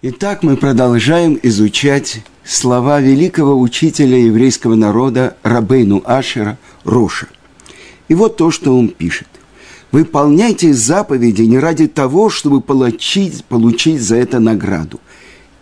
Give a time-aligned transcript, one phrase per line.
[0.00, 7.26] Итак, мы продолжаем изучать слова великого учителя еврейского народа Рабейну Ашера Роша.
[8.06, 9.26] И вот то, что он пишет.
[9.90, 15.00] Выполняйте заповеди не ради того, чтобы получить, получить за это награду.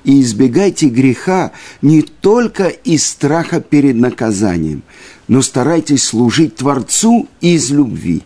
[0.04, 4.82] И избегайте греха не только из страха перед наказанием,
[5.28, 8.22] но старайтесь служить Творцу из любви.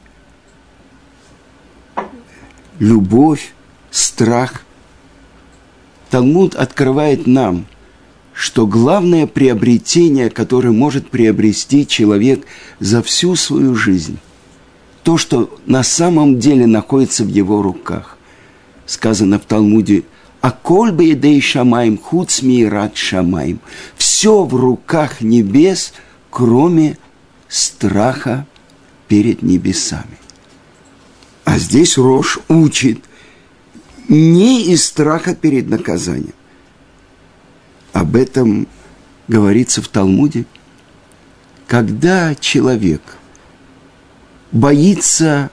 [2.81, 3.55] Любовь,
[3.93, 4.65] страх–
[6.11, 7.67] Талмуд открывает нам,
[8.35, 12.45] что главное приобретение, которое может приобрести человек
[12.81, 14.19] за всю свою жизнь,
[15.05, 18.19] то, что на самом деле находится в его руках.
[18.87, 20.03] Сказано в Талмуде,
[20.41, 22.31] «А коль едей шамаем, худ
[22.69, 23.61] рад шамаем».
[23.97, 25.93] Все в руках небес,
[26.31, 26.99] кроме
[27.49, 28.47] страха
[29.07, 30.19] перед небесами.
[31.45, 33.05] А здесь Рош учит,
[34.11, 36.35] не из страха перед наказанием.
[37.93, 38.67] Об этом
[39.29, 40.45] говорится в Талмуде.
[41.69, 43.01] Когда человек
[44.51, 45.51] боится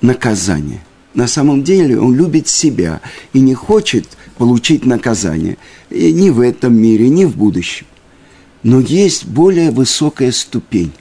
[0.00, 3.00] наказания, на самом деле он любит себя
[3.32, 4.06] и не хочет
[4.38, 5.58] получить наказание
[5.90, 7.86] и ни в этом мире, ни в будущем.
[8.62, 10.92] Но есть более высокая ступень,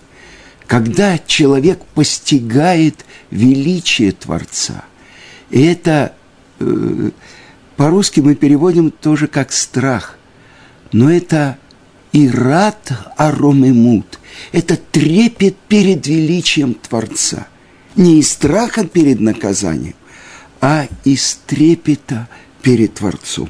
[0.65, 4.85] когда человек постигает величие Творца.
[5.51, 6.15] И это
[7.75, 10.17] по-русски мы переводим тоже как страх.
[10.91, 11.57] Но это
[12.11, 14.19] ират аромемут.
[14.51, 17.47] Это трепет перед величием Творца.
[17.95, 19.95] Не из страха перед наказанием,
[20.61, 22.27] а из трепета
[22.61, 23.49] перед Творцом.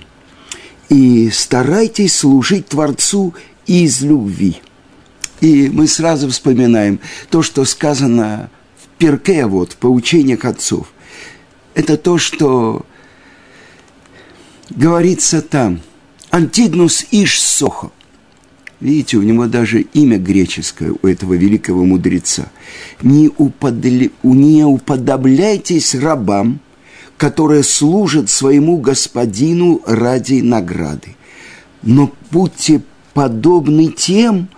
[0.89, 3.33] И старайтесь служить Творцу
[3.65, 4.61] из любви.
[5.39, 10.93] И мы сразу вспоминаем то, что сказано в Перке, вот, в поучениях отцов.
[11.73, 12.85] Это то, что
[14.75, 15.81] говорится там,
[16.31, 17.91] Антигнус Иш Сохо.
[18.79, 22.51] Видите, у него даже имя греческое, у этого великого мудреца.
[23.01, 26.59] Не, уподли, не уподобляйтесь рабам,
[27.15, 31.15] которые служат своему господину ради награды.
[31.81, 32.81] Но будьте
[33.13, 34.49] подобны тем,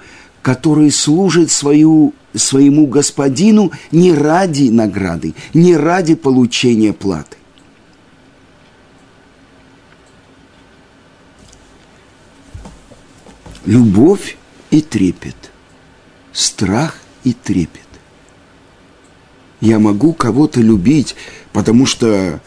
[0.41, 7.37] которые служат свою, своему господину не ради награды, не ради получения платы.
[13.65, 14.37] Любовь
[14.71, 15.35] и трепет,
[16.31, 17.81] страх и трепет.
[19.61, 21.15] Я могу кого-то любить,
[21.53, 22.39] потому что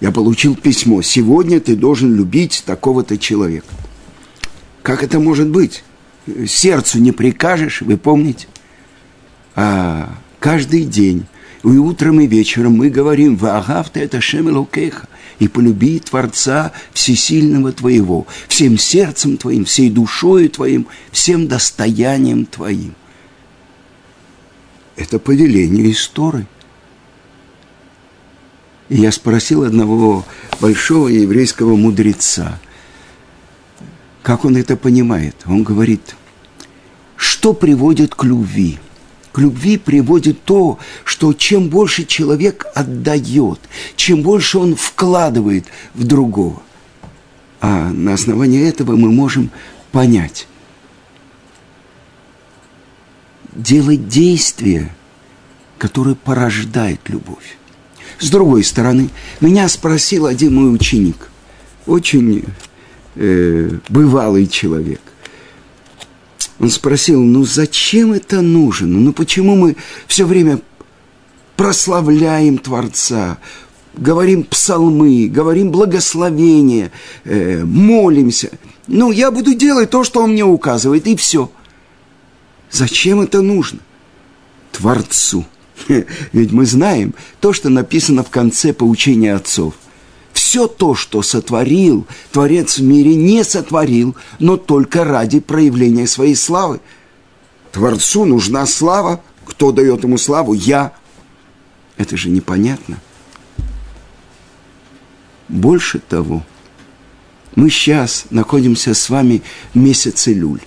[0.00, 1.02] я получил письмо.
[1.02, 3.66] Сегодня ты должен любить такого-то человека.
[4.82, 5.84] Как это может быть?
[6.46, 8.46] Сердцу не прикажешь, вы помните?
[9.54, 11.26] А каждый день,
[11.64, 15.08] и утром, и вечером мы говорим «Ваагавта это шемелокеха»
[15.42, 22.94] и полюби Творца Всесильного Твоего, всем сердцем Твоим, всей душою Твоим, всем достоянием Твоим.
[24.94, 26.46] Это повеление истории.
[28.88, 30.24] И я спросил одного
[30.60, 32.60] большого еврейского мудреца,
[34.22, 35.34] как он это понимает.
[35.46, 36.14] Он говорит,
[37.16, 38.78] что приводит к любви–
[39.32, 40.78] к любви приводит то,
[41.22, 43.60] что чем больше человек отдает,
[43.94, 46.60] чем больше он вкладывает в другого.
[47.60, 49.52] А на основании этого мы можем
[49.92, 50.48] понять.
[53.52, 54.92] Делать действия,
[55.78, 57.56] которые порождают любовь.
[58.18, 59.08] С другой стороны,
[59.40, 61.30] меня спросил один мой ученик,
[61.86, 62.46] очень
[63.14, 65.00] э, бывалый человек.
[66.58, 68.98] Он спросил, ну зачем это нужно?
[68.98, 69.76] Ну почему мы
[70.08, 70.60] все время
[71.56, 73.38] прославляем Творца,
[73.94, 76.92] говорим псалмы, говорим благословения,
[77.24, 78.50] э, молимся?
[78.86, 81.50] Ну, я буду делать то, что он мне указывает, и все.
[82.70, 83.80] Зачем это нужно?
[84.72, 85.44] Творцу.
[86.32, 89.74] Ведь мы знаем то, что написано в конце поучения отцов
[90.52, 96.80] все то, что сотворил Творец в мире, не сотворил, но только ради проявления своей славы.
[97.70, 99.22] Творцу нужна слава.
[99.46, 100.52] Кто дает ему славу?
[100.52, 100.92] Я.
[101.96, 102.98] Это же непонятно.
[105.48, 106.42] Больше того,
[107.54, 109.42] мы сейчас находимся с вами
[109.74, 110.62] в месяце Люль.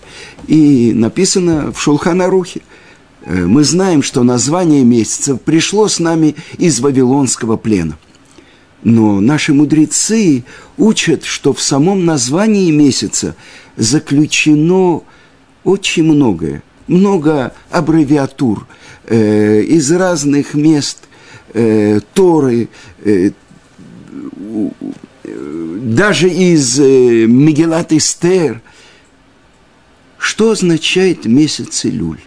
[0.47, 2.61] И написано в Шулханарухе,
[3.23, 7.97] э, мы знаем, что название месяца пришло с нами из Вавилонского плена.
[8.83, 10.43] Но наши мудрецы
[10.77, 13.35] учат, что в самом названии месяца
[13.77, 15.01] заключено
[15.63, 18.67] очень многое, много аббревиатур
[19.05, 20.99] э, из разных мест
[21.55, 22.69] э, Торы,
[23.03, 23.31] э,
[25.23, 28.61] даже из э, Мегелат Эстер,
[30.17, 32.19] что означает месяц Илюль.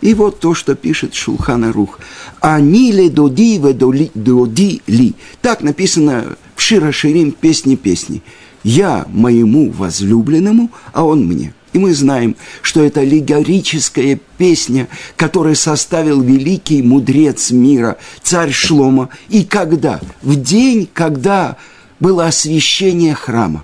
[0.00, 1.98] И вот то, что пишет Шулхана Рух.
[2.40, 5.14] «Они ле доди ве доди ли».
[5.40, 8.22] Так написано в Шира Ширим «Песни песни».
[8.62, 11.54] «Я моему возлюбленному, а он мне».
[11.76, 19.10] И мы знаем, что это аллегорическая песня, которую составил великий мудрец мира, царь Шлома.
[19.28, 20.00] И когда?
[20.22, 21.58] В день, когда
[22.00, 23.62] было освящение храма.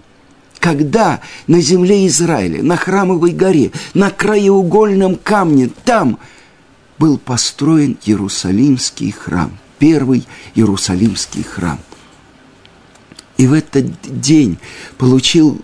[0.60, 6.18] Когда на земле Израиля, на храмовой горе, на краеугольном камне, там
[6.98, 11.78] был построен Иерусалимский храм, первый Иерусалимский храм.
[13.38, 13.86] И в этот
[14.20, 14.58] день
[14.98, 15.62] получил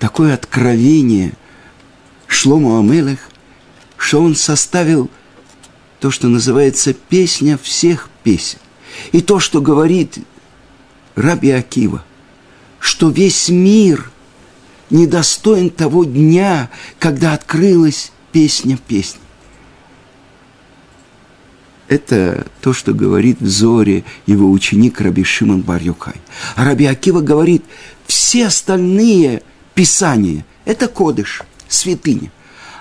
[0.00, 1.34] такое откровение
[2.28, 3.18] Шлому Амелех,
[3.96, 5.10] что он составил
[5.98, 8.58] то, что называется песня всех песен.
[9.10, 10.18] И то, что говорит
[11.16, 12.04] Раби Акива,
[12.78, 14.10] что весь мир
[14.90, 16.70] недостоин того дня,
[17.00, 19.20] когда открылась песня песни.
[21.88, 26.16] Это то, что говорит в Зоре его ученик Раби Шимон бар -Юхай.
[26.54, 27.64] А Раби Акива говорит,
[28.06, 29.42] все остальные
[29.74, 32.30] писания– это кодыш, святыня.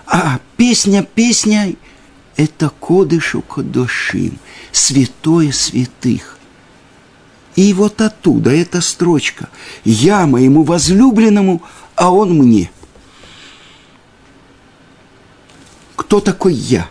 [0.06, 1.76] А песня песня–
[2.38, 4.38] это кодыш у кодошим,
[4.72, 6.38] святое святых.
[7.56, 9.50] И вот оттуда эта строчка.
[9.84, 11.64] «Я моему возлюбленному,
[11.96, 12.70] а он мне».
[15.96, 16.88] Кто такой я?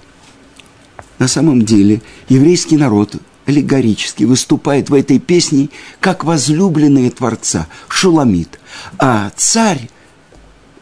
[1.19, 3.15] На самом деле еврейский народ
[3.47, 5.71] аллегорически выступает в этой песне
[6.01, 8.59] как возлюбленные Творца, Шуламит.
[8.99, 9.89] А царь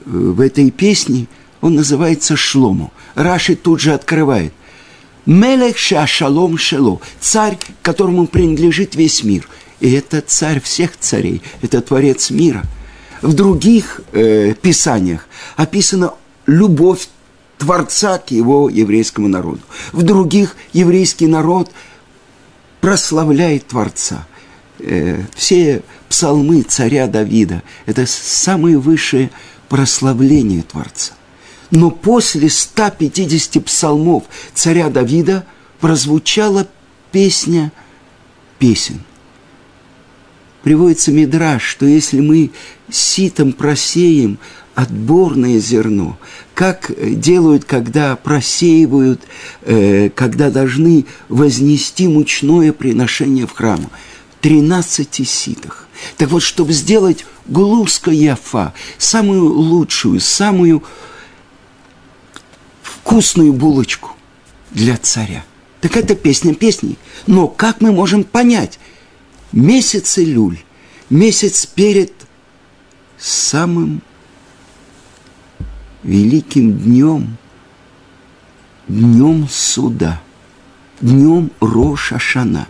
[0.05, 1.27] в этой песне,
[1.61, 2.93] он называется Шлому.
[3.15, 4.53] Раши тут же открывает.
[5.27, 9.49] Мелех Шалом Шело, царь, которому принадлежит весь мир–
[9.85, 12.63] и это царь всех царей, это творец мира.
[13.21, 16.15] В других э, писаниях описана
[16.47, 17.09] любовь
[17.59, 19.61] Творца к его еврейскому народу.
[19.93, 21.71] В других еврейский народ
[22.81, 24.27] прославляет Творца.
[24.79, 29.31] Э, все псалмы царя Давида– это самые высшие
[29.75, 31.15] прославления Творца.
[31.73, 34.23] Но после 150 псалмов
[34.55, 35.45] царя Давида
[35.81, 36.69] прозвучала
[37.11, 37.73] песня
[38.61, 39.01] песен–
[40.63, 42.51] приводится мидраж, что если мы
[42.89, 44.39] ситом просеем
[44.77, 46.19] отборное зерно,
[46.55, 49.23] как делают, когда просеивают,
[49.63, 53.91] э, когда должны вознести мучное приношение в храм.
[54.45, 55.89] 13 ситах.
[56.19, 60.83] Так вот, чтобы сделать глузка яфа, самую лучшую, самую
[62.83, 64.11] вкусную булочку
[64.71, 65.47] для царя.
[65.81, 66.99] Так это песня песней.
[67.27, 68.79] Но как мы можем понять,
[69.51, 70.59] месяц Илюль,
[71.09, 72.13] месяц перед
[73.17, 74.03] самым
[76.03, 77.39] великим днем,
[78.89, 80.21] днем суда,
[81.01, 82.69] днем Роша Шана,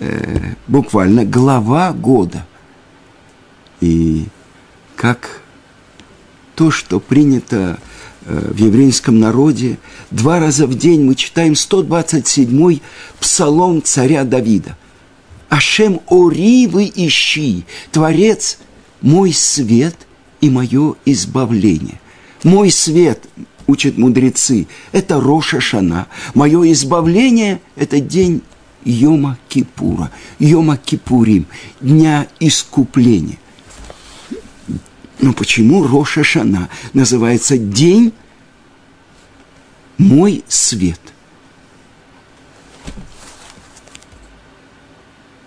[0.00, 2.46] э, буквально глава года.
[3.80, 4.26] И
[4.96, 5.42] как
[6.54, 7.78] то, что принято
[8.24, 9.78] э, в еврейском народе,
[10.10, 12.82] два раза в день мы читаем 127-й
[13.20, 14.76] псалом царя Давида–
[15.48, 18.58] Ашем ори вы ищи, Творец,
[19.00, 19.96] мой свет
[20.40, 22.00] и мое избавление.
[22.44, 23.26] Мой свет,
[23.66, 26.06] учат мудрецы, это Роша Шана.
[26.34, 28.42] Мое избавление– это день
[28.84, 31.46] Йома Кипура, Йома Кипурим,
[31.80, 33.38] дня искупления.
[35.20, 38.12] Но почему Роша Шана называется день
[39.98, 41.00] мой свет–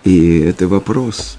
[0.04, 1.36] И это вопрос,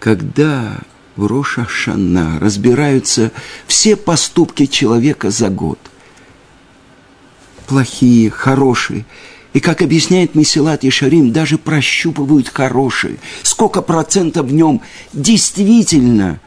[0.00, 0.78] когда
[1.14, 3.32] в Роша Шана разбираются
[3.66, 5.78] все поступки человека за год,
[7.66, 9.04] плохие, хорошие,
[9.56, 13.16] и, как объясняет Месилат и Шарим, даже прощупывают хорошие.
[13.42, 14.82] Сколько процентов в нем
[15.14, 16.40] действительно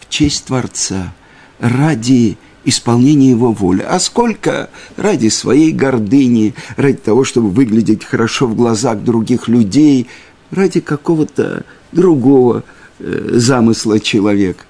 [0.00, 1.14] в честь Творца,
[1.60, 8.56] ради исполнения его воли, а сколько ради своей гордыни, ради того, чтобы выглядеть хорошо в
[8.56, 10.08] глазах других людей,
[10.50, 12.64] ради какого-то другого
[12.98, 14.64] э, замысла человека.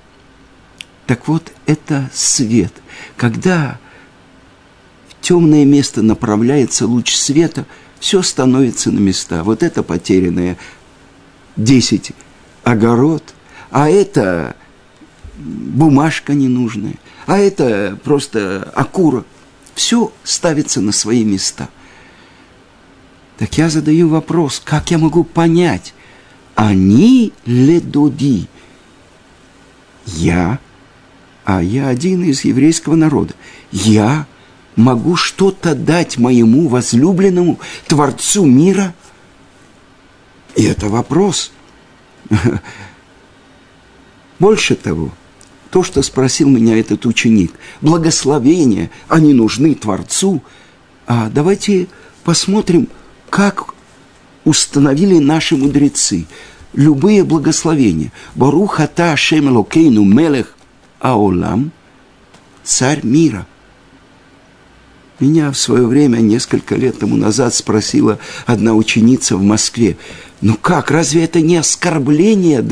[1.06, 2.74] Так вот, это свет.
[3.16, 3.78] Когда
[5.20, 7.66] темное место направляется луч света,
[7.98, 9.44] все становится на места.
[9.44, 10.56] Вот это потерянное
[11.56, 12.12] 10
[12.64, 13.34] огород,
[13.70, 14.56] а это
[15.36, 16.94] бумажка ненужная–
[17.30, 19.24] а это просто акура.
[19.76, 21.68] Все ставится на свои места.
[23.38, 25.94] Так я задаю вопрос, как я могу понять,
[26.56, 28.48] Они ледоди.
[30.06, 30.58] Я,
[31.44, 33.34] а я один из еврейского народа,
[33.70, 34.26] я
[34.76, 38.94] могу что-то дать моему возлюбленному Творцу мира?
[40.56, 41.52] И это вопрос.
[44.38, 45.10] Больше того,
[45.70, 50.42] то, что спросил меня этот ученик, благословения, они нужны Творцу.
[51.06, 51.88] А давайте
[52.24, 52.88] посмотрим,
[53.28, 53.74] как
[54.44, 56.26] установили наши мудрецы
[56.72, 58.12] любые благословения.
[58.34, 60.56] Баруха та Ашем Локейну Мелех
[61.00, 61.72] Аолам,
[62.64, 63.46] царь мира.
[65.20, 69.98] Меня в свое время, несколько лет тому назад, спросила одна ученица в Москве,
[70.40, 72.62] ну как, разве это не оскорбление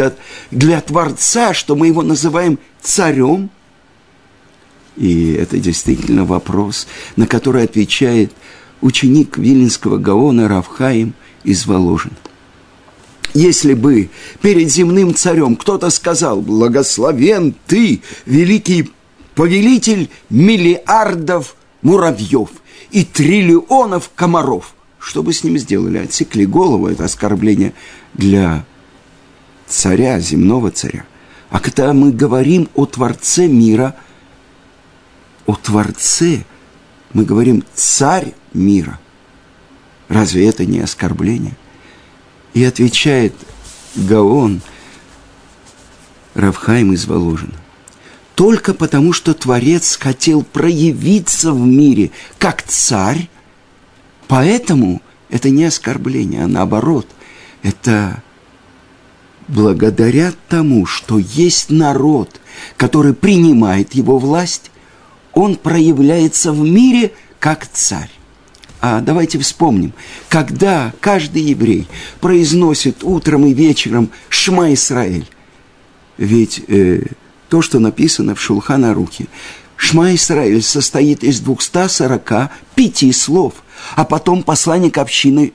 [0.50, 3.50] для Творца, что мы его называем царем?
[4.97, 6.87] И это действительно вопрос,
[7.17, 8.33] на который отвечает
[8.81, 11.12] ученик Виленского Гаона Равхаим
[11.45, 12.12] из Воложин.
[13.35, 14.09] Если бы
[14.40, 18.90] перед земным царем кто-то сказал «Благословен ты, великий
[19.35, 22.50] повелитель миллиардов муравьев
[22.90, 25.99] и триллионов комаров», что бы с ним сделали?
[25.99, 27.73] Отсекли голову, это оскорбление
[28.14, 28.64] для
[29.66, 31.04] царя, земного царя.
[31.50, 33.97] А когда мы говорим о Творце мира,
[35.47, 36.44] о Творце,
[37.14, 38.99] мы говорим «царь мира»,
[40.08, 41.56] разве это не оскорбление?
[42.52, 43.35] И отвечает
[43.94, 44.61] Гаон,
[46.35, 47.54] Равхайм из Воложина.
[48.38, 53.28] Только потому, что Творец хотел проявиться в мире как царь,
[54.28, 57.09] Поэтому это не оскорбление, а наоборот,
[57.62, 58.23] это
[59.49, 62.40] благодаря тому, что есть народ,
[62.76, 64.71] который принимает его власть,
[65.33, 68.11] он проявляется в мире как царь.
[68.80, 69.92] А давайте вспомним,
[70.28, 71.88] когда каждый еврей
[72.21, 75.28] произносит утром и вечером «Шма Исраэль»,
[76.18, 77.00] ведь э,
[77.49, 79.26] то, что написано в Шулхана Рухе,
[79.76, 83.55] «Шма Исраэль» состоит из 245 слов–
[83.97, 85.52] а потом посланник общины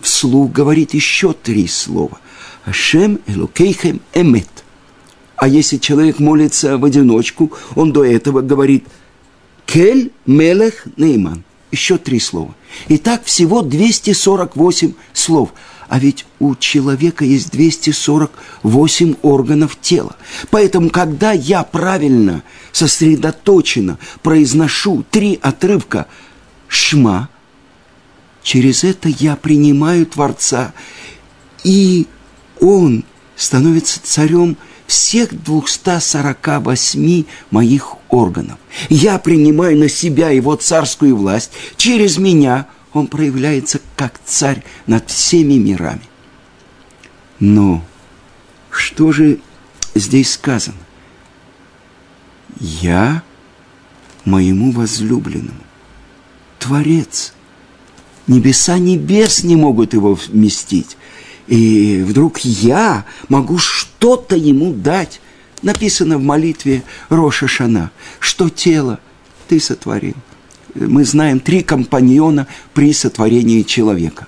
[0.00, 2.20] вслух говорит еще три слова.
[2.64, 4.48] Ашем Элокейхем Эмет.
[5.36, 8.86] А если человек молится в одиночку, он до этого говорит
[9.66, 11.44] Кель Мелех Нейман.
[11.70, 12.54] Еще три слова.
[12.88, 15.52] Итак, всего 248 слов.
[15.92, 20.16] А ведь у человека есть 248 органов тела.
[20.48, 26.06] Поэтому, когда я правильно, сосредоточенно произношу три отрывка
[26.66, 27.28] «шма»,
[28.42, 30.72] через это я принимаю Творца,
[31.62, 32.06] и
[32.58, 33.04] Он
[33.36, 34.56] становится царем
[34.86, 38.58] всех 248 моих органов.
[38.88, 45.54] Я принимаю на себя Его царскую власть, через меня– он проявляется как царь над всеми
[45.54, 46.02] мирами.
[47.40, 47.84] Но
[48.70, 49.40] что же
[49.94, 50.76] здесь сказано?
[52.58, 53.22] Я
[54.24, 55.62] моему возлюбленному,
[56.58, 57.34] Творец.
[58.28, 60.96] Небеса небес не могут его вместить.
[61.48, 65.20] И вдруг я могу что-то ему дать.
[65.60, 69.00] Написано в молитве Роша Шана, что тело
[69.48, 70.14] ты сотворил–
[70.74, 74.26] мы знаем три компаньона при сотворении человека.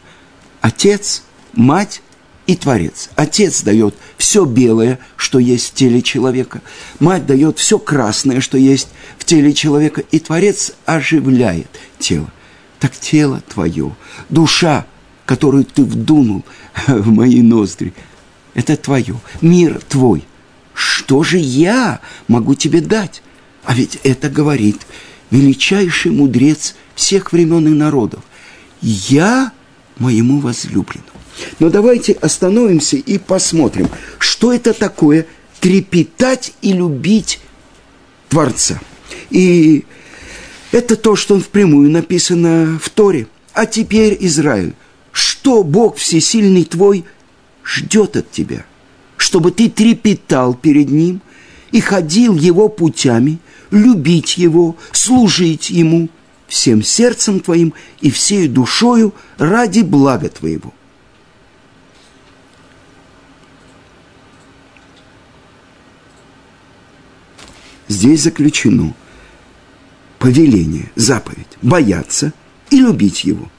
[0.60, 1.22] Отец,
[1.52, 2.02] мать
[2.46, 3.10] и Творец.
[3.16, 6.60] Отец дает все белое, что есть в теле человека.
[7.00, 10.02] Мать дает все красное, что есть в теле человека.
[10.10, 12.30] И Творец оживляет тело.
[12.80, 13.96] Так тело твое,
[14.28, 14.86] душа,
[15.24, 16.44] которую ты вдунул
[16.86, 17.94] в мои ноздри,
[18.52, 19.18] это твое.
[19.40, 20.24] Мир твой.
[20.74, 23.22] Что же я могу тебе дать?
[23.64, 24.82] А ведь это говорит
[25.31, 28.23] величайший мудрец всех времен и народов.
[28.81, 29.52] Я
[29.99, 31.11] моему возлюбленному.
[31.59, 33.88] Но давайте остановимся и посмотрим,
[34.19, 35.26] что это такое
[35.61, 37.40] трепетать и любить
[38.28, 38.81] Творца.
[39.31, 39.85] И
[40.73, 43.26] это то, что впрямую написано в Торе.
[43.52, 44.75] А теперь, Израиль,
[45.12, 47.04] что Бог Всесильный твой
[47.64, 48.64] ждет от тебя?
[49.16, 51.21] Чтобы ты трепетал перед Ним
[51.75, 53.40] и ходил Его путями–
[53.73, 56.09] любить Его, служить Ему
[56.47, 60.73] всем сердцем твоим и всей душою ради блага твоего.
[67.88, 68.95] Здесь заключено
[70.21, 72.33] повеление, заповедь, бояться
[72.71, 73.50] и любить Его.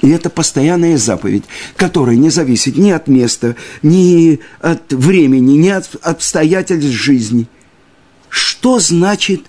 [0.00, 1.44] И это постоянная заповедь,
[1.76, 7.48] которая не зависит ни от места, ни от времени, ни от обстоятельств жизни–
[8.34, 9.44] что значит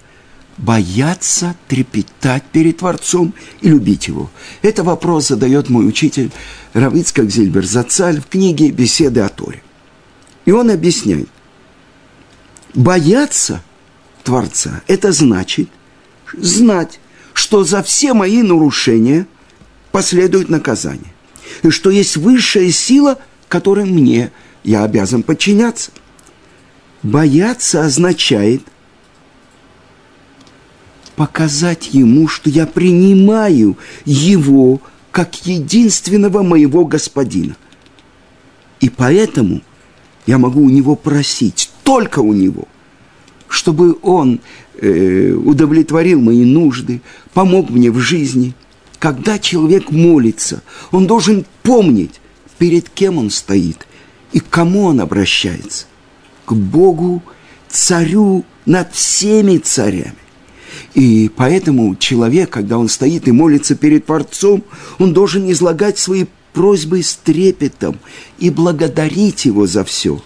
[0.57, 4.29] бояться трепетать перед Творцом и любить Его?
[4.61, 6.31] Это вопрос задает мой учитель
[6.73, 9.63] Равицкак Зильбер Зацаль в книге «Беседы о Торе».
[10.45, 11.29] И он объясняет,
[12.75, 13.63] бояться
[14.23, 15.69] Творца– это значит
[16.33, 16.99] знать,
[17.33, 19.25] что за все мои нарушения
[19.95, 21.13] последует наказание,
[21.63, 24.29] и что есть высшая сила, которой мне
[24.65, 25.91] я обязан подчиняться.
[27.01, 28.61] Бояться означает–
[31.15, 37.55] показать ему, что я принимаю его как единственного моего господина.
[38.81, 39.61] И поэтому
[40.27, 42.67] я могу у него просить, только у него,
[43.47, 44.41] чтобы он
[44.73, 46.99] э, удовлетворил мои нужды,
[47.33, 48.53] помог мне в жизни.
[48.99, 52.21] Когда человек молится, он должен помнить,
[52.57, 53.85] перед кем он стоит
[54.31, 55.85] и к кому он обращается.
[56.45, 57.23] К Богу,
[57.69, 60.15] царю над всеми царями.
[60.93, 64.63] И поэтому человек, когда он стоит и молится перед Творцом,
[64.99, 67.99] он должен излагать свои просьбы с трепетом
[68.39, 70.21] и благодарить его за все.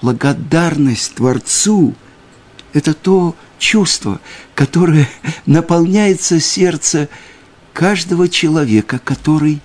[0.00, 1.94] Благодарность Творцу–
[2.72, 4.20] это то чувство,
[4.54, 5.08] которое
[5.46, 7.08] наполняется сердце
[7.78, 9.60] каждого человека, который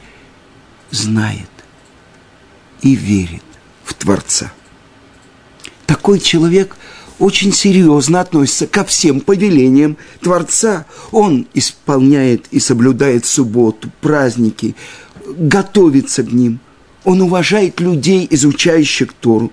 [0.92, 1.50] знает
[2.84, 3.42] и верит
[3.84, 4.54] в Творца.
[5.88, 6.78] Такой человек–
[7.20, 10.86] очень серьезно относится ко всем повелениям Творца.
[11.12, 14.76] Он исполняет и соблюдает субботу, праздники,
[15.26, 16.60] готовится к ним.
[17.06, 19.52] Он уважает людей, изучающих Тору.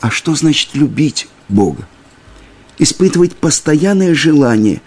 [0.00, 1.86] А что значит любить Бога?
[2.78, 4.82] Испытывать постоянное желание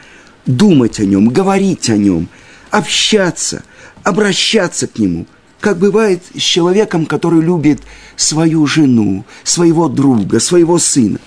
[0.48, 2.30] думать о Нем, говорить о Нем,
[2.72, 3.64] общаться,
[4.04, 5.26] обращаться к Нему–
[5.60, 7.82] как бывает с человеком, который любит
[8.16, 11.20] свою жену, своего друга, своего сына.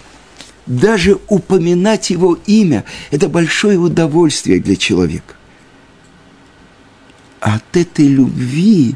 [0.67, 5.35] Даже упоминать его имя– это большое удовольствие для человека.
[7.41, 8.95] От этой любви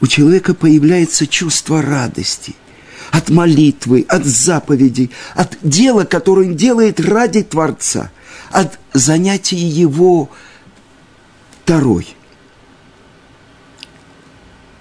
[0.00, 2.54] у человека появляется чувство радости–
[3.12, 8.10] от молитвы, от заповедей, от дела, которое он делает ради Творца,
[8.50, 10.30] от занятия его
[11.62, 12.06] второй.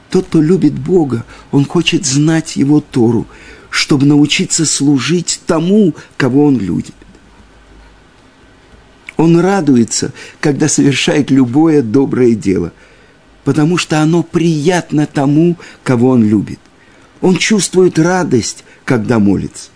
[0.10, 3.28] Тот, кто любит Бога, он хочет знать Его Тору,
[3.70, 6.94] чтобы научиться служить тому, кого он любит.
[9.18, 12.72] Он радуется, когда совершает любое доброе дело,
[13.44, 16.60] потому что оно приятно тому, кого он любит.
[17.22, 19.70] Он чувствует радость, когда молится.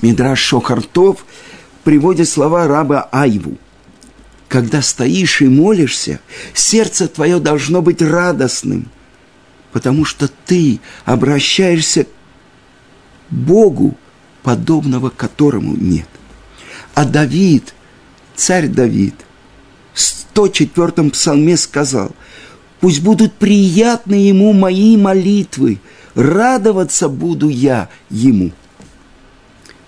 [0.00, 1.24] Мидраш Шохартов
[1.84, 3.58] приводит слова раба Айву–
[4.52, 6.20] когда стоишь и молишься,
[6.52, 8.90] сердце твое должно быть радостным,
[9.72, 12.08] потому что ты обращаешься к
[13.30, 13.96] Богу,
[14.42, 16.06] подобного которому нет.
[16.92, 17.72] А Давид,
[18.36, 19.14] царь Давид,
[19.94, 20.00] в
[20.34, 22.10] 104-м псалме сказал,
[22.80, 25.80] «Пусть будут приятны ему мои молитвы,
[26.14, 28.52] радоваться буду я ему».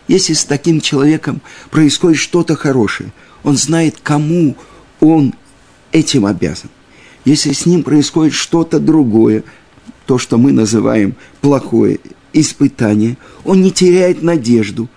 [0.09, 1.41] Если с таким человеком
[1.71, 3.13] происходит что-то хорошее–
[3.45, 4.57] он знает, кому
[4.99, 5.35] он
[5.93, 6.71] этим обязан.
[7.25, 9.45] Если с ним происходит что-то другое,
[10.07, 12.01] то, что мы называем плохое
[12.33, 14.89] испытание, он не теряет надежду,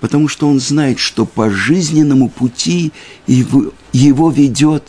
[0.00, 2.92] потому что он знает, что по жизненному пути
[3.26, 4.84] его, его ведет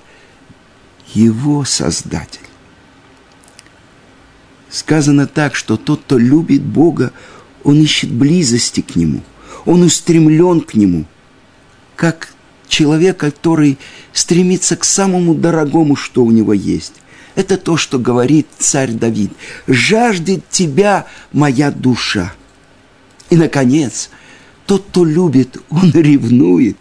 [1.14, 2.40] его Создатель.
[4.70, 7.12] Сказано так, что тот, кто любит Бога,
[7.64, 9.22] он ищет близости к Нему,
[9.66, 11.06] он устремлен к Нему,
[11.96, 12.34] как
[12.68, 13.78] человек, который
[14.12, 16.94] стремится к самому дорогому, что у него есть.
[17.36, 19.32] Это то, что говорит царь Давид.
[19.68, 22.34] «Жаждет тебя моя душа».
[23.30, 24.10] И, наконец,
[24.66, 26.78] тот, кто любит, он ревнует.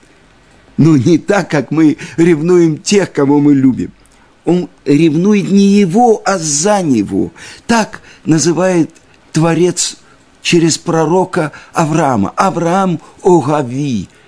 [0.76, 3.92] Но не так, как мы ревнуем тех, кого мы любим.
[4.44, 7.32] Он ревнует не его, а за него.
[7.66, 8.90] Так называет
[9.32, 9.96] Творец
[10.42, 12.30] через пророка Авраама.
[12.36, 14.08] Авраам Огави–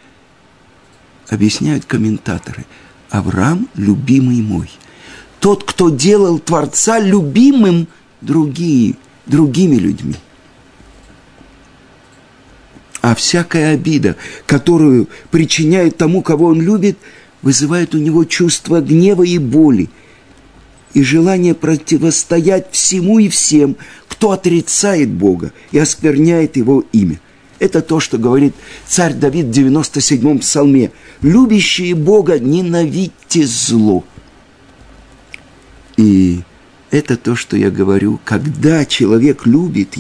[1.29, 2.65] объясняют комментаторы,
[3.11, 4.71] Авраам– любимый мой.
[5.41, 7.89] Тот, кто делал Творца любимым
[8.23, 8.95] другие,
[9.27, 10.17] другими людьми.
[13.03, 16.97] А всякая обида, которую причиняет тому, кого он любит,
[17.43, 19.91] вызывает у него чувство гнева и боли
[20.95, 23.77] и желание противостоять всему и всем,
[24.25, 27.21] кто отрицает Бога и оскверняет Его имя.
[27.59, 28.55] Это то, что говорит
[28.87, 30.93] царь Давид в 97-м псалме.
[31.21, 34.03] «Любящие Бога, ненавидьте зло».
[35.99, 36.41] И
[36.91, 38.19] Это то, что я говорю.
[38.25, 39.95] Когда человек любит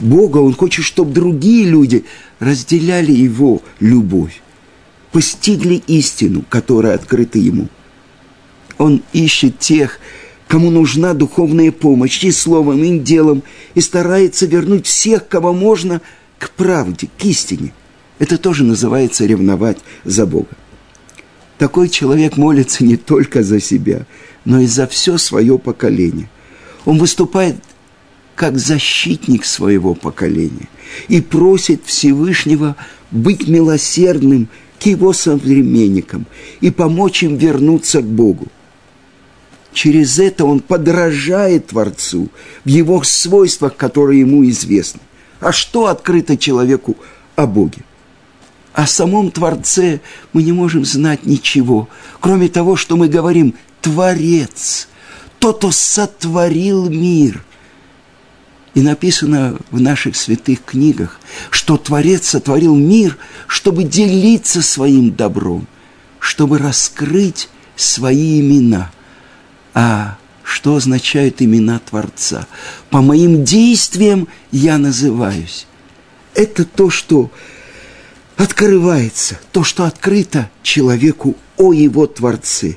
[0.00, 2.04] Бога, он хочет, чтобы другие люди
[2.40, 4.42] разделяли его любовь,
[5.12, 7.68] постигли истину, которая открыта ему.
[8.76, 10.00] Он ищет тех,
[10.48, 13.42] кому нужна духовная помощь и словом, и делом,
[13.74, 16.00] и старается вернуть всех, кого можно,
[16.38, 17.72] к правде, к истине.
[18.18, 20.48] Это тоже называется ревновать за Бога.
[21.58, 24.06] Такой человек молится не только за себя,
[24.44, 26.30] но и за все свое поколение.
[26.84, 27.56] Он выступает
[28.34, 30.68] как защитник своего поколения
[31.08, 32.76] и просит Всевышнего
[33.10, 34.48] быть милосердным
[34.80, 36.26] к его современникам
[36.60, 38.46] и помочь им вернуться к Богу.
[39.78, 42.30] Через это он подражает Творцу
[42.64, 45.00] в его свойствах, которые ему известны.
[45.38, 46.96] А что открыто человеку
[47.36, 47.84] о Боге?
[48.72, 50.00] О самом Творце
[50.32, 51.88] мы не можем знать ничего,
[52.18, 54.88] кроме того, что мы говорим «Творец»,
[55.38, 57.44] тот, кто сотворил мир.
[58.74, 65.68] И написано в наших святых книгах, что Творец сотворил мир, чтобы делиться своим добром,
[66.18, 68.90] чтобы раскрыть свои имена.
[69.74, 72.46] А что означают имена Творца?
[72.90, 75.66] По моим действиям я называюсь.
[76.34, 77.30] Это то, что
[78.36, 82.76] открывается, то, что открыто человеку о его Творце.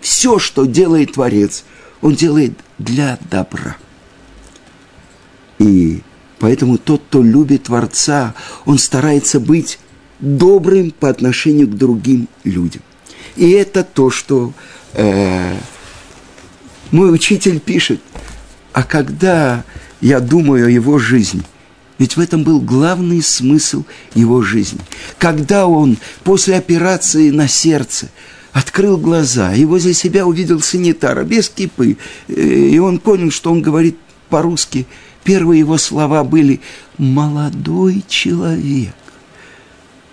[0.00, 1.64] Все, что делает Творец,
[2.00, 3.76] он делает для добра.
[5.58, 6.02] И
[6.38, 8.34] поэтому тот, кто любит Творца,
[8.66, 9.78] он старается быть
[10.20, 12.82] добрым по отношению к другим людям.
[13.36, 14.52] И это то, что
[14.96, 15.56] э,
[16.90, 18.00] мой учитель пишет.
[18.72, 19.64] А когда
[20.00, 21.42] я думаю о его жизни–
[21.98, 24.80] ведь в этом был главный смысл его жизни.
[25.18, 28.10] Когда он после операции на сердце
[28.52, 31.96] открыл глаза, и возле себя увидел санитара без кипы,
[32.28, 33.96] э, и он понял, что он говорит
[34.28, 34.86] по-русски.
[35.24, 36.60] Первые его слова были
[36.98, 38.94] «молодой человек».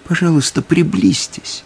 [0.06, 1.64] Пожалуйста, приблизьтесь.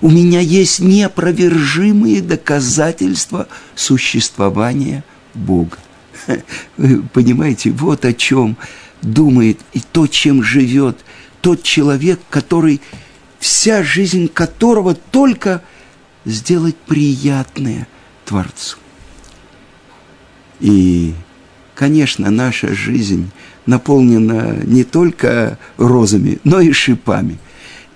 [0.00, 5.78] У меня есть неопровержимые доказательства существования Бога.
[6.76, 8.56] Вы понимаете, вот о чем
[9.02, 10.98] думает и то, чем живет
[11.40, 12.80] тот человек, который,
[13.38, 15.62] вся жизнь которого только
[16.24, 17.88] сделать приятное
[18.24, 18.76] Творцу.
[20.60, 21.14] И,
[21.74, 23.30] конечно, наша жизнь
[23.66, 27.38] наполнена не только розами, но и шипами.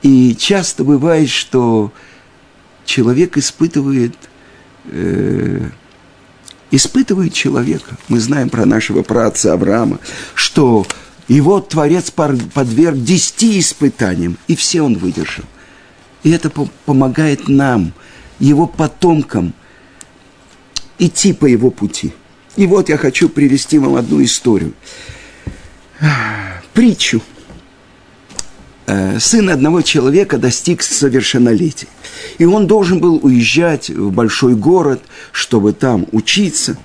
[0.03, 1.93] И часто бывает, что
[2.85, 4.15] человек испытывает
[4.87, 5.71] э,
[6.73, 7.97] испытывает человека.
[8.09, 10.01] Мы знаем про нашего праотца Авраама,
[10.35, 10.87] что
[11.29, 15.45] его Творец подверг десяти испытаниям, и все он выдержал.
[16.25, 17.93] И это помогает нам,
[18.39, 19.55] его потомкам,
[20.99, 22.13] идти по его пути.
[22.57, 24.75] И вот я хочу привести вам одну историю.
[26.75, 27.23] Притчу.
[28.87, 31.89] Э, сын одного человека достиг совершеннолетия.
[32.39, 36.77] И он должен был уезжать в большой город, чтобы там учиться.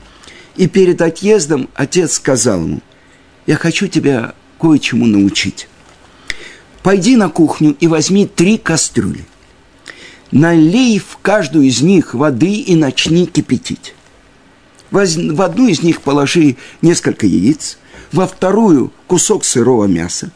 [0.55, 2.81] И перед отъездом отец сказал ему,
[3.45, 5.67] я хочу тебя кое-чему научить.
[6.83, 9.25] Пойди на кухню и возьми три кастрюли.
[10.31, 13.93] Налей в каждую из них воды и начни кипятить.
[14.91, 17.77] В одну из них положи несколько яиц,
[18.12, 20.31] во вторую кусок сырого мяса,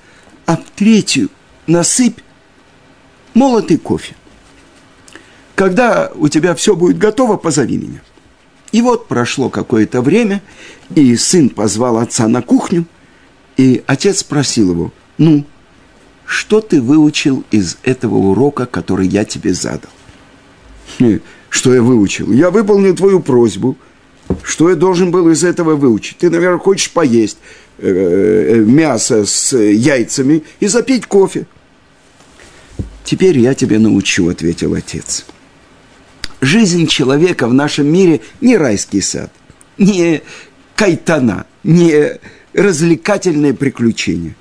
[0.45, 1.29] а в третью
[1.71, 2.19] насыпь
[3.33, 4.15] молотый кофе.
[5.55, 8.01] Когда у тебя все будет готово, позови меня.
[8.71, 10.41] И вот прошло какое-то время,
[10.95, 12.85] и сын позвал отца на кухню,
[13.57, 15.45] и отец спросил его, ну,
[16.25, 19.91] что ты выучил из этого урока, который я тебе задал?
[20.99, 22.31] «Хм, что я выучил?
[22.31, 23.77] Я выполнил твою просьбу.
[24.43, 26.17] Что я должен был из этого выучить?
[26.19, 27.37] Ты, наверное, хочешь поесть
[27.79, 31.47] э, э, мясо с яйцами и запить кофе.
[33.03, 35.25] Теперь я тебе научу, ответил отец.
[36.39, 39.31] Жизнь человека в нашем мире не райский сад,
[39.77, 40.21] не
[40.75, 42.19] кайтана, не
[42.53, 44.35] развлекательное приключение.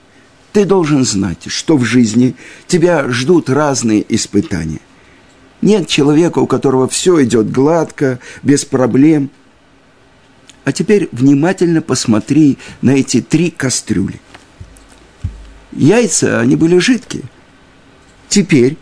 [0.53, 2.35] Ты должен знать, что в жизни
[2.67, 4.81] тебя ждут разные испытания.
[5.63, 9.31] Нет человека, у которого все идет гладко, без проблем.
[10.65, 14.21] А теперь внимательно посмотри на эти три кастрюли.
[15.73, 17.25] Яйца, они были жидкие.
[18.31, 18.79] Теперь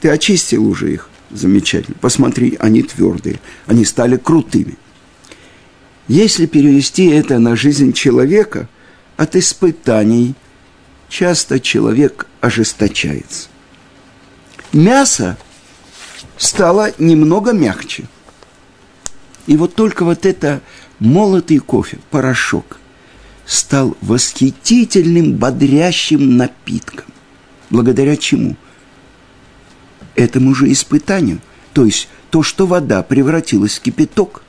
[0.00, 1.08] ты очистил уже их.
[1.30, 1.96] Замечательно.
[1.98, 3.40] Посмотри, они твердые.
[3.66, 4.76] Они стали крутыми.
[6.08, 8.68] Если перевести это на жизнь человека,
[9.16, 10.34] от испытаний
[11.08, 13.48] часто человек ожесточается.
[14.72, 15.38] Мясо
[16.36, 18.04] стало немного мягче.
[19.46, 20.60] И вот только вот это
[20.98, 22.78] молотый кофе, порошок,
[23.46, 27.06] стал восхитительным, бодрящим напитком.
[27.72, 28.54] Благодаря чему?
[30.14, 31.40] Этому же испытанию.
[31.72, 34.44] То есть то, что вода превратилась в кипяток.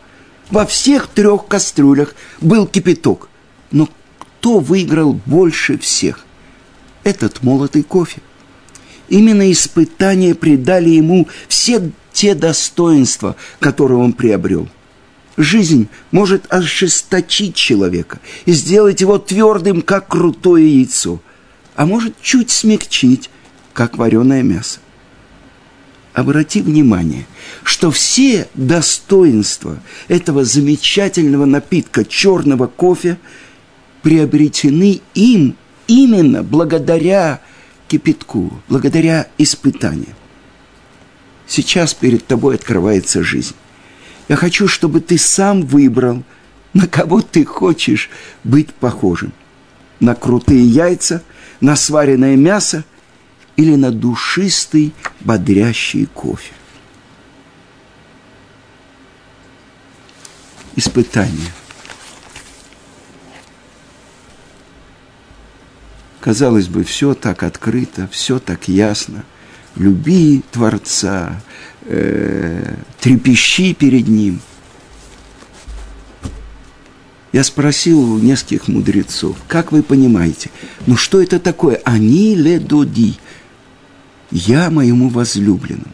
[0.51, 3.29] Во всех трех кастрюлях был кипяток.
[3.71, 6.25] Но кто выиграл больше всех?
[7.05, 8.21] Этот молотый кофе.
[9.07, 14.67] Именно испытания придали ему все те достоинства, которые он приобрел–
[15.35, 21.21] Жизнь может ожесточить человека и сделать его твердым, как крутое яйцо,
[21.75, 23.29] а может чуть смягчить,
[23.73, 24.79] как вареное мясо.
[26.13, 27.25] Обрати внимание,
[27.63, 33.17] что все достоинства этого замечательного напитка черного кофе
[34.03, 35.55] приобретены им
[35.87, 37.41] именно благодаря
[37.87, 40.15] кипятку, благодаря испытаниям.
[41.47, 43.55] Сейчас перед тобой открывается жизнь.
[44.29, 46.23] Я хочу, чтобы ты сам выбрал,
[46.73, 48.09] на кого ты хочешь
[48.43, 49.33] быть похожим.
[49.99, 51.23] На крутые яйца,
[51.63, 52.83] на сваренное мясо
[53.55, 56.51] или на душистый, бодрящий кофе.
[60.75, 61.53] Испытание.
[66.19, 69.23] Казалось бы, все так открыто, все так ясно.
[69.77, 71.41] Люби Творца,
[71.85, 74.41] э, трепещи перед ним.
[77.33, 80.51] Я спросил у нескольких мудрецов, как вы понимаете,
[80.85, 81.81] ну что это такое?
[81.83, 83.15] Они ле доди.
[84.31, 85.93] Я моему возлюбленному.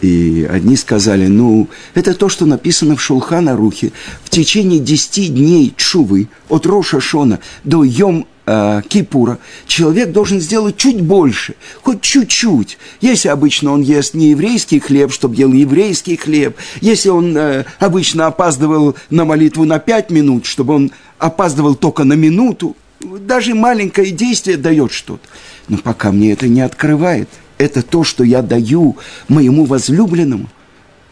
[0.00, 3.92] И одни сказали, ну, это то, что написано в Шулхана Рухе.
[4.24, 10.76] В течение десяти дней чувы от Роша Шона до Йом э, Кипура человек должен сделать
[10.76, 12.76] чуть больше, хоть чуть-чуть.
[13.00, 18.26] Если обычно он ест не еврейский хлеб, чтобы ел еврейский хлеб, если он э, обычно
[18.26, 24.58] опаздывал на молитву на пять минут, чтобы он опаздывал только на минуту, даже маленькое действие
[24.58, 25.26] дает что-то.
[25.68, 28.96] Но пока мне это не открывает– это то, что я даю
[29.28, 30.48] моему возлюбленному.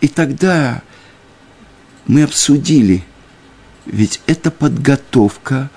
[0.00, 0.82] И тогда
[2.06, 3.04] мы обсудили,
[3.86, 5.70] ведь это подготовка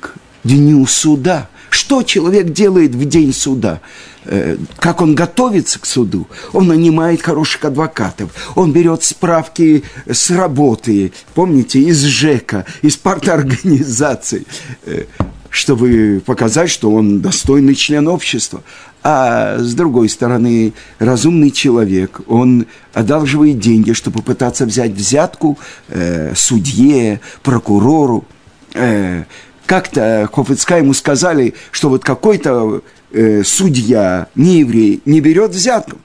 [0.00, 0.12] к
[0.44, 1.48] дню суда.
[1.70, 3.80] Что человек делает в день суда?
[4.24, 6.28] Э, как он готовится к суду?
[6.52, 14.46] Он нанимает хороших адвокатов, он берет справки с работы, помните, из ЖЭКа, из парторганизации,
[14.84, 15.04] э,
[15.48, 18.62] чтобы показать, что он достойный член общества.
[19.02, 25.58] А с другой стороны, разумный человек, он одалживает деньги, чтобы пытаться взять взятку
[25.88, 28.26] э, судье, прокурору.
[28.74, 29.24] Э,
[29.64, 32.82] как-то Хофицка ему сказали, что вот какой-то
[33.12, 35.96] э, судья, не еврей, не берет взятку.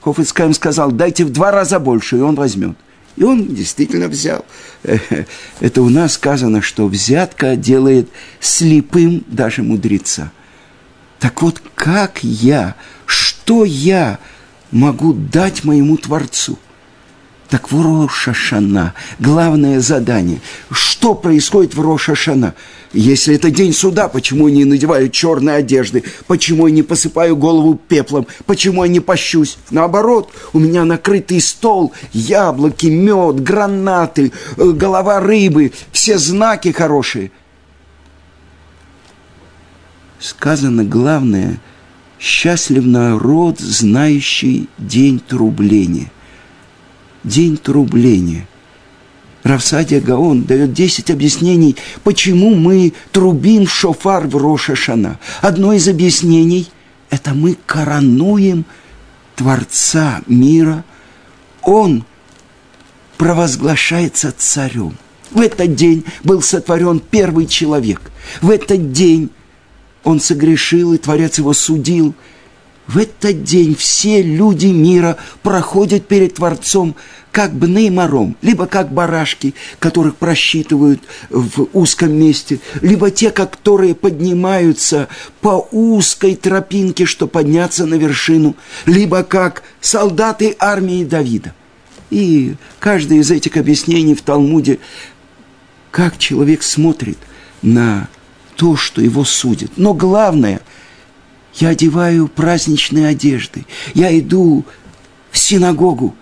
[0.00, 2.76] Хофицка ему сказал, дайте в два раза больше, и он возьмет.
[3.16, 4.46] И он действительно взял.
[5.60, 8.08] Это у нас сказано, что взятка делает
[8.40, 10.32] слепым даже мудреца–
[11.20, 14.18] так вот, как я, что я
[14.70, 16.58] могу дать моему Творцу?
[17.50, 20.40] Так в Рошашана главное задание.
[20.70, 22.54] Что происходит в Рошашана?
[22.92, 26.04] Если это день суда, почему я не надеваю черные одежды?
[26.26, 28.26] Почему я не посыпаю голову пеплом?
[28.46, 29.58] Почему я не пощусь?
[29.70, 37.30] Наоборот, у меня накрытый стол, яблоки, мед, гранаты, э, голова рыбы, все знаки хорошие–
[40.20, 41.58] сказано главное–
[42.20, 46.12] счастлив народ, знающий день трубления.
[47.24, 48.46] День трубления.
[49.42, 55.18] Равсадия Гаон дает 10 объяснений, почему мы трубим шофар в Рошашана.
[55.40, 56.68] Одно из объяснений–
[57.10, 58.66] это мы коронуем
[59.34, 60.84] Творца мира.
[61.62, 62.04] Он
[63.16, 64.94] провозглашается царем.
[65.30, 68.10] В этот день был сотворен первый человек.
[68.42, 69.30] В этот день
[70.04, 72.14] он согрешил, и Творец его судил.
[72.86, 76.96] В этот день все люди мира проходят перед Творцом
[77.30, 85.06] как бы неймаром, либо как барашки, которых просчитывают в узком месте, либо те, которые поднимаются
[85.40, 91.54] по узкой тропинке, чтобы подняться на вершину, либо как солдаты армии Давида.
[92.10, 94.80] И каждое из этих объяснений в Талмуде,
[95.92, 97.18] как человек смотрит
[97.62, 98.08] на
[98.60, 99.70] то, что его судят.
[99.78, 100.60] Но главное,
[101.54, 104.66] я одеваю праздничные одежды, я иду
[105.30, 106.14] в синагогу,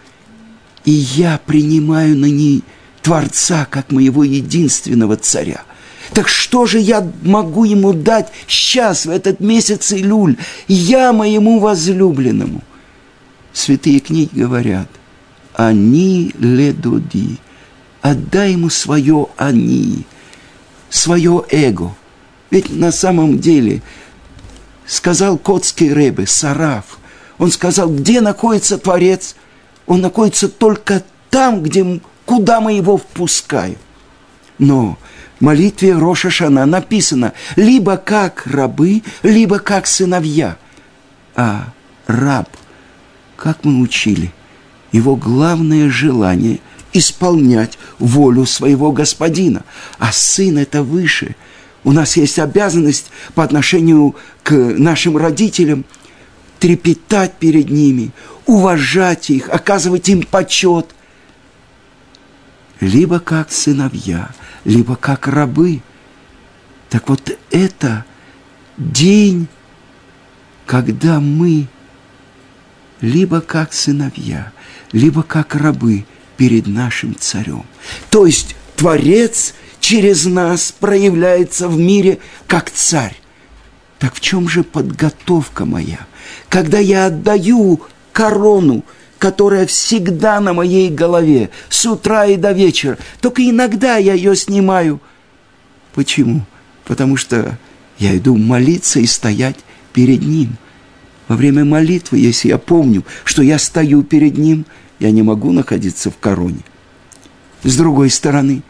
[0.85, 2.63] и я принимаю на ней
[3.03, 5.63] Творца как моего единственного царя.
[6.13, 10.37] Так что же я могу ему дать сейчас, в этот месяц Илюль,
[10.69, 12.63] я моему возлюбленному?
[13.53, 14.89] Святые книги говорят,
[15.55, 17.39] они ледоди.
[18.01, 20.05] Отдай ему свое они,
[20.89, 21.97] свое эго.
[22.51, 23.83] Ведь на самом деле,
[24.87, 26.99] сказал Котский Рэбе, Сараф,
[27.39, 29.37] он сказал, где находится Творец?
[29.87, 33.79] Он находится только там, где, куда мы его впускаем.
[34.59, 34.99] Но
[35.39, 40.57] в молитве Роша Шана написано либо как рабы, либо как сыновья.
[41.37, 41.69] А
[42.07, 42.49] раб,
[43.37, 44.33] как мы учили,
[44.91, 46.61] его главное желание–
[46.93, 49.65] исполнять волю своего господина.
[49.99, 51.37] А сын– это выше.
[51.85, 55.85] У нас есть обязанность по отношению к нашим родителям
[56.59, 58.11] трепетать перед ними,
[58.47, 60.87] уважать их, оказывать им почет.
[62.81, 64.31] Либо как сыновья,
[64.65, 65.81] либо как рабы.
[66.91, 68.05] Так вот это
[68.77, 69.49] день,
[70.67, 71.69] когда мы
[73.01, 74.53] либо как сыновья,
[74.93, 76.05] либо как рабы
[76.37, 77.65] перед нашим царем.
[78.11, 79.55] То есть Творец
[79.89, 83.17] через нас проявляется в мире как царь.
[83.99, 86.01] Так в чем же подготовка моя?
[86.51, 87.81] Когда я отдаю
[88.13, 88.85] корону,
[89.19, 95.01] которая всегда на моей голове, с утра и до вечера, только иногда я ее снимаю.
[95.95, 96.45] Почему?
[96.85, 97.57] Потому что
[97.99, 99.57] я иду молиться и стоять
[99.95, 100.59] перед Ним–
[101.29, 104.65] во время молитвы, если я помню, что я стою перед Ним,
[104.99, 106.61] я не могу находиться в короне.
[107.65, 108.63] С другой стороны,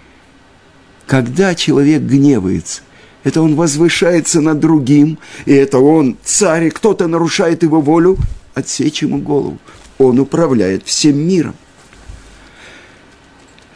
[1.09, 2.83] когда человек гневается,
[3.25, 8.19] это он возвышается над другим, и это он царь, и кто-то нарушает его волю,
[8.55, 9.59] отсечь ему голову.
[9.97, 11.57] Он управляет всем миром.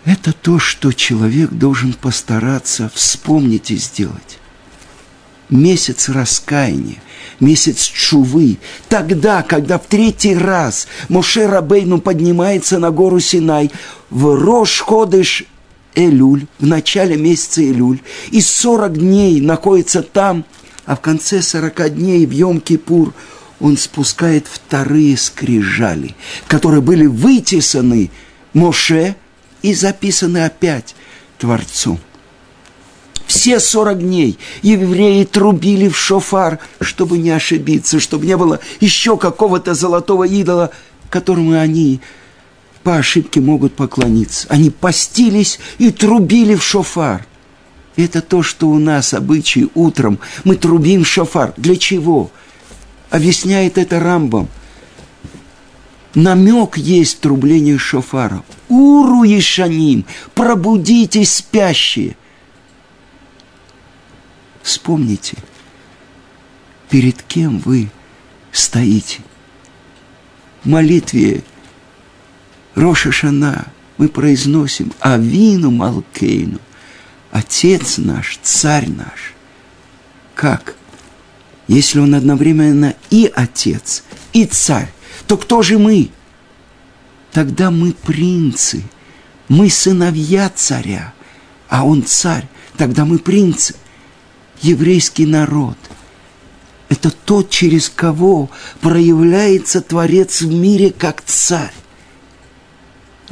[0.05, 4.38] Это то, что человек должен постараться вспомнить и сделать.
[5.49, 7.03] Месяц раскаяния–
[7.40, 13.71] месяц чувы, тогда, когда в третий раз Моше Рабейну поднимается на гору Синай,
[14.11, 15.45] в Рош Ходыш
[15.94, 18.00] Элюль, в начале месяца Элюль,
[18.31, 20.44] и 40 дней находится там,
[20.87, 23.12] а в конце 40 дней в Йом-Кипур
[23.61, 26.14] он спускает вторые скрижали,
[26.48, 28.11] которые были вытесаны
[28.52, 29.16] Моше
[29.62, 30.94] и записаны опять
[31.38, 32.00] Творцом.
[33.26, 39.74] Все сорок дней евреи трубили в шофар, чтобы не ошибиться, чтобы не было еще какого-то
[39.74, 40.70] золотого идола,
[41.09, 42.00] которому они
[42.83, 44.47] по ошибке могут поклониться.
[44.51, 47.27] Они постились и трубили в шофар.
[47.97, 50.18] Это то, что у нас обычай утром.
[50.45, 51.53] Мы трубим шофар.
[51.57, 52.31] Для чего?
[53.11, 54.49] Объясняет это Рамбом.
[56.14, 58.42] Намек есть трубление шофара.
[58.68, 62.16] Уру Ешаним, пробудитесь спящие.
[64.62, 65.37] Вспомните,
[66.90, 67.90] перед кем вы
[68.53, 69.21] стоите.
[70.64, 71.42] В молитве
[72.74, 73.66] Роша Шана
[73.98, 76.58] мы произносим Авину Малкейну,
[77.30, 79.35] Отец наш, Царь наш.
[80.35, 80.74] Как?
[81.68, 84.92] Если он одновременно и Отец, и Царь,
[85.26, 86.11] то кто же мы?
[87.32, 88.82] Тогда мы принцы,
[89.48, 91.14] мы сыновья царя,
[91.68, 93.74] а он царь, тогда мы принцы
[94.61, 95.78] еврейский народ.
[96.88, 101.72] Это тот, через кого проявляется Творец в мире как царь.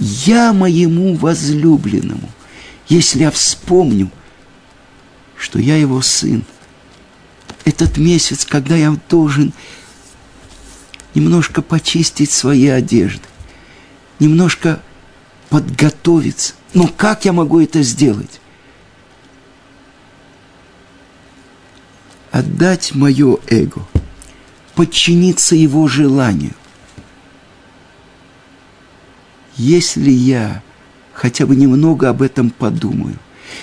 [0.00, 2.28] Я моему возлюбленному,
[2.88, 4.10] если я вспомню,
[5.36, 6.44] что я его сын,
[7.64, 9.52] этот месяц, когда я должен
[11.14, 13.22] немножко почистить свои одежды,
[14.18, 14.80] немножко
[15.50, 16.54] подготовиться.
[16.72, 18.40] Но как я могу это сделать?
[22.30, 23.86] отдать мое эго,
[24.74, 26.54] подчиниться его желанию.
[29.60, 30.62] Если я
[31.12, 33.16] хотя бы немного об этом подумаю,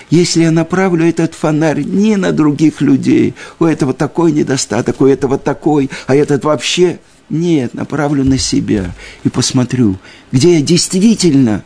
[0.10, 5.38] если я направлю этот фонарь не на других людей, у этого такой недостаток, у этого
[5.38, 6.99] такой, а этот вообще...
[7.29, 9.97] Нет, направлю на себя и посмотрю,
[10.31, 11.65] где я действительно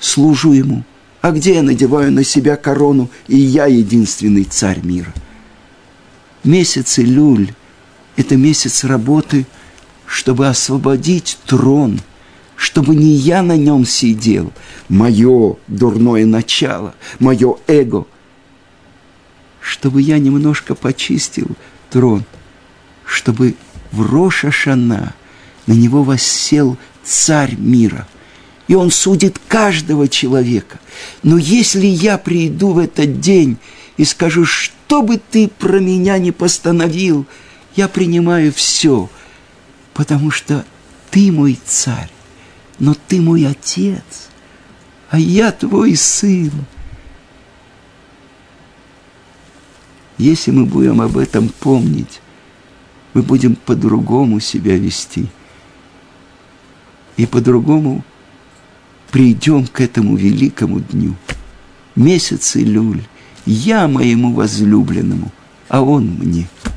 [0.00, 0.82] служу ему,
[1.20, 5.12] а где я надеваю на себя корону, и я единственный царь мира–
[6.44, 7.54] Месяц Илюль–
[8.16, 9.46] это месяц работы,
[10.06, 12.00] чтобы освободить трон,
[12.62, 14.52] чтобы не я на нем сидел,
[14.88, 18.06] мое дурное начало, мое эго,
[19.60, 21.48] чтобы я немножко почистил
[21.90, 22.24] трон,
[23.04, 23.56] чтобы
[23.90, 25.12] в Роша Шана
[25.66, 28.06] на него воссел царь мира,
[28.68, 30.78] и он судит каждого человека.
[31.24, 33.56] Но если я приду в этот день
[33.96, 37.26] и скажу, что бы ты про меня не постановил,
[37.74, 39.10] я принимаю все,
[39.94, 40.64] потому что
[41.10, 42.08] ты мой царь.
[42.82, 44.28] Но ты мой отец,
[45.08, 46.50] а я твой сын.
[50.18, 52.20] Если мы будем об этом помнить,
[53.14, 55.28] мы будем по-другому себя вести.
[57.16, 58.04] И по-другому
[59.12, 61.14] придем к этому великому дню.
[61.94, 63.04] Месяц Илюль,
[63.46, 65.30] я моему возлюбленному,
[65.68, 66.48] а он мне–